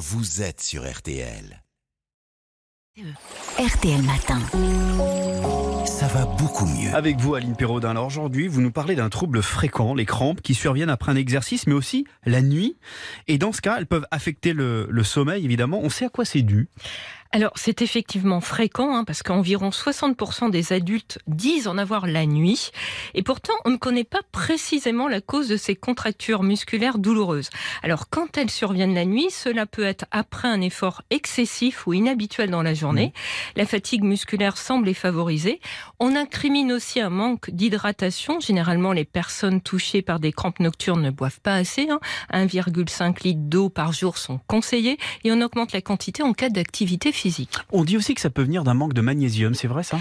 [0.00, 1.62] vous êtes sur RTL.
[3.58, 4.40] RTL Matin.
[5.84, 6.94] Ça va beaucoup mieux.
[6.94, 7.90] Avec vous, Aline Perraudin.
[7.90, 11.66] Alors aujourd'hui, vous nous parlez d'un trouble fréquent, les crampes, qui surviennent après un exercice,
[11.66, 12.78] mais aussi la nuit.
[13.28, 15.80] Et dans ce cas, elles peuvent affecter le, le sommeil, évidemment.
[15.82, 16.70] On sait à quoi c'est dû.
[17.32, 22.72] Alors, c'est effectivement fréquent, hein, parce qu'environ 60% des adultes disent en avoir la nuit.
[23.14, 27.50] Et pourtant, on ne connaît pas précisément la cause de ces contractures musculaires douloureuses.
[27.84, 32.50] Alors, quand elles surviennent la nuit, cela peut être après un effort excessif ou inhabituel
[32.50, 33.12] dans la journée.
[33.54, 35.60] La fatigue musculaire semble les favoriser.
[36.00, 38.40] On incrimine aussi un manque d'hydratation.
[38.40, 41.90] Généralement, les personnes touchées par des crampes nocturnes ne boivent pas assez.
[41.90, 42.00] Hein.
[42.32, 44.98] 1,5 litre d'eau par jour sont conseillés.
[45.22, 47.54] Et on augmente la quantité en cas d'activité physique.
[47.70, 49.98] On dit aussi que ça peut venir d'un manque de magnésium, c'est vrai ça?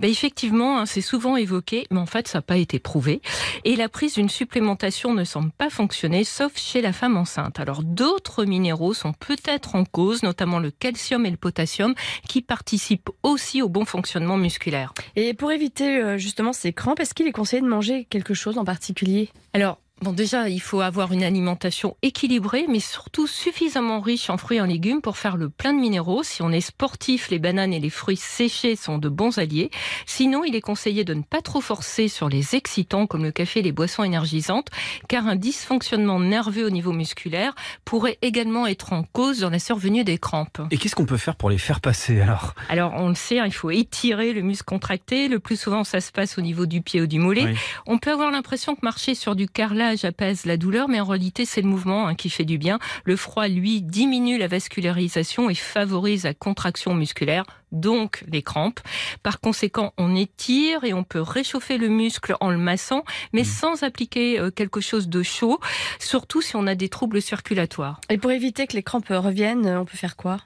[0.00, 3.22] Ben effectivement, hein, c'est souvent évoqué, mais en fait, ça n'a pas été prouvé.
[3.64, 7.58] Et la prise d'une supplémentation ne semble pas fonctionner, sauf chez la femme enceinte.
[7.58, 11.94] Alors, d'autres minéraux sont peut-être en cause, notamment le calcium et le potassium,
[12.28, 14.92] qui participent aussi au bon fonctionnement musculaire.
[15.16, 18.58] Et pour éviter euh, justement ces crampes, est-ce qu'il est conseillé de manger quelque chose
[18.58, 19.30] en particulier?
[19.54, 24.58] Alors, Bon, déjà, il faut avoir une alimentation équilibrée, mais surtout suffisamment riche en fruits
[24.58, 26.22] et en légumes pour faire le plein de minéraux.
[26.22, 29.72] Si on est sportif, les bananes et les fruits séchés sont de bons alliés.
[30.06, 33.58] Sinon, il est conseillé de ne pas trop forcer sur les excitants comme le café
[33.58, 34.68] et les boissons énergisantes,
[35.08, 40.04] car un dysfonctionnement nerveux au niveau musculaire pourrait également être en cause dans la survenue
[40.04, 40.60] des crampes.
[40.70, 42.54] Et qu'est-ce qu'on peut faire pour les faire passer alors?
[42.68, 45.26] Alors, on le sait, hein, il faut étirer le muscle contracté.
[45.26, 47.46] Le plus souvent, ça se passe au niveau du pied ou du mollet.
[47.46, 47.56] Oui.
[47.86, 51.44] On peut avoir l'impression que marcher sur du carrelage apaise la douleur, mais en réalité,
[51.44, 52.78] c'est le mouvement hein, qui fait du bien.
[53.04, 58.80] Le froid, lui, diminue la vascularisation et favorise la contraction musculaire, donc les crampes.
[59.22, 63.82] Par conséquent, on étire et on peut réchauffer le muscle en le massant, mais sans
[63.82, 65.60] appliquer euh, quelque chose de chaud,
[65.98, 68.00] surtout si on a des troubles circulatoires.
[68.08, 70.38] Et pour éviter que les crampes reviennent, on peut faire quoi?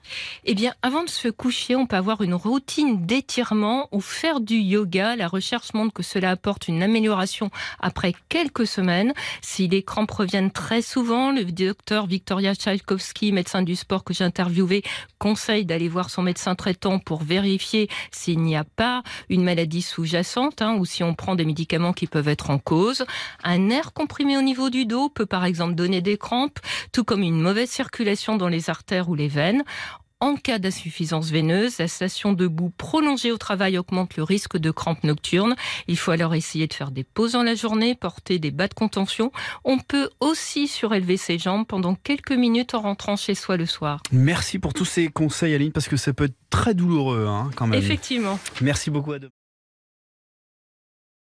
[0.45, 4.57] Eh bien, avant de se coucher, on peut avoir une routine d'étirement ou faire du
[4.57, 5.17] yoga.
[5.17, 7.51] La recherche montre que cela apporte une amélioration
[7.81, 9.13] après quelques semaines.
[9.41, 14.25] Si les crampes reviennent très souvent, le docteur Victoria Tchaïkovski, médecin du sport que j'ai
[14.25, 14.83] interviewé,
[15.19, 20.63] conseille d'aller voir son médecin traitant pour vérifier s'il n'y a pas une maladie sous-jacente
[20.63, 23.05] hein, ou si on prend des médicaments qui peuvent être en cause.
[23.45, 26.59] Un air comprimé au niveau du dos peut par exemple donner des crampes,
[26.93, 29.65] tout comme une mauvaise circulation dans les artères ou les veines.
[30.23, 35.03] En cas d'insuffisance veineuse, la station debout prolongée au travail augmente le risque de crampes
[35.03, 35.57] nocturnes.
[35.89, 38.75] Il faut alors essayer de faire des pauses dans la journée, porter des bas de
[38.75, 39.33] contention.
[39.65, 44.01] On peut aussi surélever ses jambes pendant quelques minutes en rentrant chez soi le soir.
[44.13, 47.67] Merci pour tous ces conseils, Aline, parce que ça peut être très douloureux hein, quand
[47.67, 47.81] même.
[47.81, 48.39] Effectivement.
[48.61, 49.19] Merci beaucoup à.